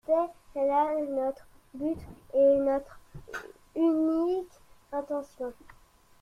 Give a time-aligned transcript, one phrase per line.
[0.03, 1.45] C'était là notre
[1.75, 1.99] but
[2.33, 2.99] et notre
[3.75, 4.51] unique
[4.91, 5.53] intention.